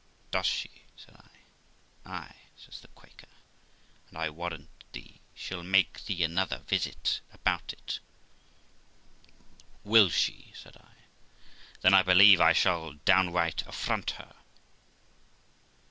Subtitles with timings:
[0.31, 2.09] 'Does she?' said I.
[2.11, 3.27] 'Ay', says the Quaker;
[4.09, 7.99] 'and I warrant thee, she'll make thee another visit about it'
[9.83, 10.93] 'Will she?' said I;'
[11.81, 14.33] then I believe I shall down right affront her.'